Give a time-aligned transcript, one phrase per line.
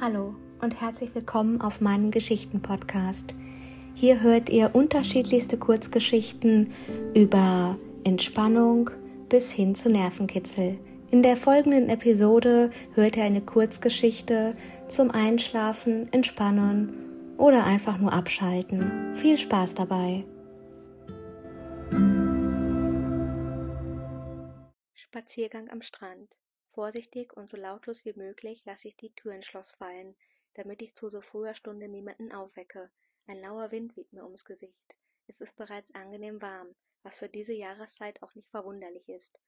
[0.00, 3.34] Hallo und herzlich willkommen auf meinem Geschichten-Podcast.
[3.94, 6.70] Hier hört ihr unterschiedlichste Kurzgeschichten
[7.14, 8.88] über Entspannung
[9.28, 10.78] bis hin zu Nervenkitzel.
[11.10, 14.56] In der folgenden Episode hört ihr eine Kurzgeschichte
[14.88, 19.14] zum Einschlafen, Entspannen oder einfach nur abschalten.
[19.16, 20.24] Viel Spaß dabei!
[24.94, 26.39] Spaziergang am Strand.
[26.72, 30.14] Vorsichtig und so lautlos wie möglich lasse ich die Tür ins Schloss fallen,
[30.54, 32.90] damit ich zu so früher Stunde niemanden aufwecke.
[33.26, 34.96] Ein lauer Wind weht mir ums Gesicht.
[35.26, 39.40] Es ist bereits angenehm warm, was für diese Jahreszeit auch nicht verwunderlich ist.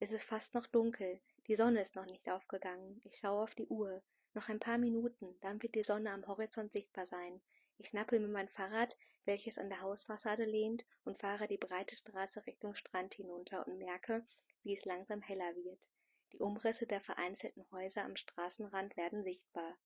[0.00, 3.00] Es ist fast noch dunkel, die Sonne ist noch nicht aufgegangen.
[3.04, 4.02] Ich schaue auf die Uhr.
[4.34, 7.40] Noch ein paar Minuten, dann wird die Sonne am Horizont sichtbar sein.
[7.78, 12.46] Ich schnappe mir mein Fahrrad, welches an der Hausfassade lehnt, und fahre die breite Straße
[12.46, 14.24] Richtung Strand hinunter und merke,
[14.62, 15.80] wie es langsam heller wird.
[16.32, 19.76] Die Umrisse der vereinzelten Häuser am Straßenrand werden sichtbar.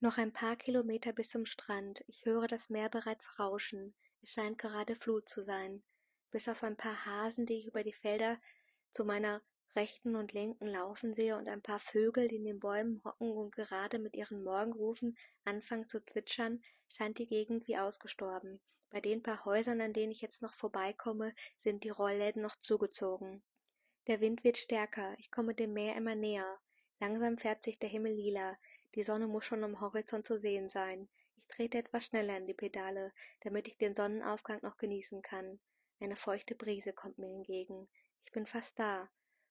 [0.00, 2.04] Noch ein paar Kilometer bis zum Strand.
[2.06, 3.94] Ich höre das Meer bereits rauschen.
[4.22, 5.82] Es scheint gerade Flut zu sein.
[6.30, 8.40] Bis auf ein paar Hasen, die ich über die Felder
[8.92, 9.42] zu meiner
[9.74, 13.54] rechten und linken laufen sehe und ein paar Vögel, die in den Bäumen hocken und
[13.54, 16.62] gerade mit ihren Morgenrufen anfangen zu zwitschern,
[16.96, 18.60] scheint die Gegend wie ausgestorben.
[18.90, 23.42] Bei den paar Häusern, an denen ich jetzt noch vorbeikomme, sind die Rollläden noch zugezogen.
[24.06, 26.58] Der Wind wird stärker, ich komme dem Meer immer näher.
[27.00, 28.56] Langsam färbt sich der Himmel lila,
[28.94, 31.08] die Sonne muss schon am Horizont zu sehen sein.
[31.36, 35.58] Ich trete etwas schneller in die Pedale, damit ich den Sonnenaufgang noch genießen kann.
[36.00, 37.88] Eine feuchte Brise kommt mir entgegen.
[38.24, 39.08] Ich bin fast da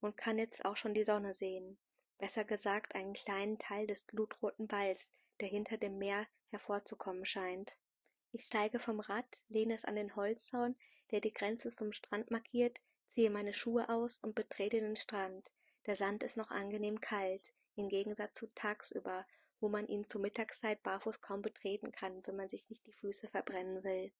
[0.00, 1.78] und kann jetzt auch schon die Sonne sehen.
[2.18, 7.78] Besser gesagt einen kleinen Teil des blutroten Walls, der hinter dem Meer hervorzukommen scheint.
[8.32, 10.76] Ich steige vom Rad, lehne es an den Holzzaun,
[11.10, 15.50] der die Grenze zum Strand markiert, ziehe meine Schuhe aus und betrete den Strand.
[15.86, 19.26] Der Sand ist noch angenehm kalt, im Gegensatz zu tagsüber,
[19.60, 23.28] wo man ihn zur Mittagszeit barfuß kaum betreten kann, wenn man sich nicht die Füße
[23.28, 24.12] verbrennen will.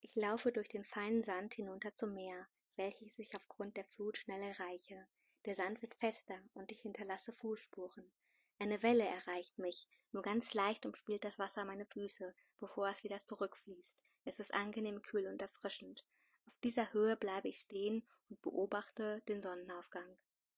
[0.00, 2.46] Ich laufe durch den feinen Sand hinunter zum Meer,
[2.76, 5.06] welches ich aufgrund der Flut schnell erreiche.
[5.44, 8.12] Der Sand wird fester und ich hinterlasse Fußspuren.
[8.58, 13.24] Eine Welle erreicht mich, nur ganz leicht umspielt das Wasser meine Füße, bevor es wieder
[13.24, 13.96] zurückfließt.
[14.24, 16.04] Es ist angenehm kühl und erfrischend.
[16.46, 20.16] Auf dieser Höhe bleibe ich stehen und beobachte den Sonnenaufgang.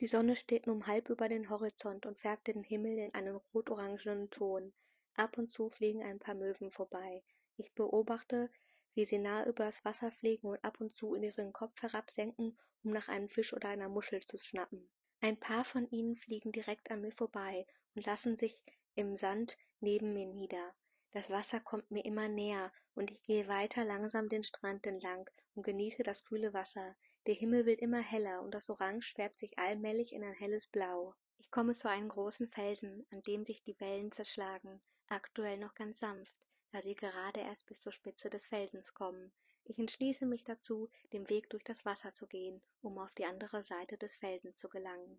[0.00, 4.30] Die Sonne steht nun halb über den Horizont und färbt den Himmel in einen rot-orangenen
[4.30, 4.74] Ton.
[5.14, 7.22] Ab und zu fliegen ein paar Möwen vorbei.
[7.56, 8.50] Ich beobachte,
[8.94, 12.90] wie sie nah übers Wasser fliegen und ab und zu in ihren Kopf herabsenken, um
[12.90, 14.90] nach einem Fisch oder einer Muschel zu schnappen.
[15.20, 18.62] Ein paar von ihnen fliegen direkt an mir vorbei und lassen sich
[18.94, 20.74] im Sand neben mir nieder.
[21.16, 25.62] Das Wasser kommt mir immer näher, und ich gehe weiter langsam den Strand entlang und
[25.62, 26.94] genieße das kühle Wasser.
[27.26, 31.14] Der Himmel wird immer heller, und das Orange färbt sich allmählich in ein helles Blau.
[31.38, 36.00] Ich komme zu einem großen Felsen, an dem sich die Wellen zerschlagen, aktuell noch ganz
[36.00, 36.36] sanft,
[36.72, 39.32] da sie gerade erst bis zur Spitze des Felsens kommen.
[39.64, 43.62] Ich entschließe mich dazu, den Weg durch das Wasser zu gehen, um auf die andere
[43.62, 45.18] Seite des Felsens zu gelangen.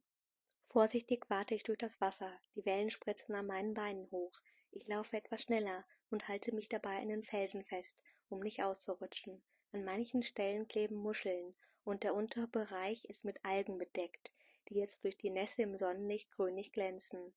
[0.69, 4.41] Vorsichtig warte ich durch das Wasser, die Wellen spritzen an meinen Beinen hoch,
[4.71, 7.97] ich laufe etwas schneller und halte mich dabei an den Felsen fest,
[8.29, 9.41] um nicht auszurutschen.
[9.71, 14.33] An manchen Stellen kleben Muscheln, und der untere Bereich ist mit Algen bedeckt,
[14.67, 17.33] die jetzt durch die Nässe im Sonnenlicht grünlich glänzen.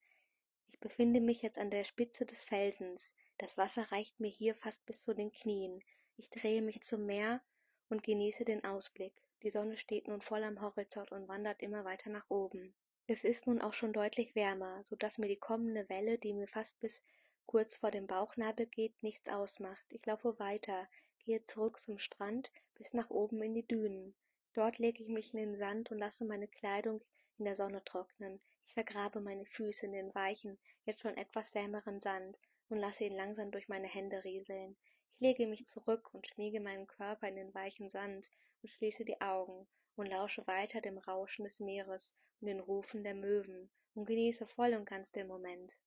[0.67, 4.85] Ich befinde mich jetzt an der Spitze des Felsens, das Wasser reicht mir hier fast
[4.85, 5.83] bis zu den Knien.
[6.17, 7.41] Ich drehe mich zum Meer
[7.89, 9.15] und genieße den Ausblick.
[9.43, 12.75] Die Sonne steht nun voll am Horizont und wandert immer weiter nach oben.
[13.13, 16.47] Es ist nun auch schon deutlich wärmer, so dass mir die kommende Welle, die mir
[16.47, 17.03] fast bis
[17.45, 19.85] kurz vor dem Bauchnabel geht, nichts ausmacht.
[19.89, 20.89] Ich laufe weiter,
[21.19, 24.15] gehe zurück zum Strand bis nach oben in die Dünen.
[24.53, 27.03] Dort lege ich mich in den Sand und lasse meine Kleidung
[27.37, 28.41] in der Sonne trocknen.
[28.65, 33.17] Ich vergrabe meine Füße in den weichen, jetzt schon etwas wärmeren Sand und lasse ihn
[33.17, 34.77] langsam durch meine Hände rieseln.
[35.21, 38.31] Ich lege mich zurück und schmiege meinen Körper in den weichen Sand
[38.63, 43.15] und schließe die Augen und lausche weiter dem Rauschen des Meeres und den Rufen der
[43.15, 45.79] Möwen und genieße voll und ganz den Moment.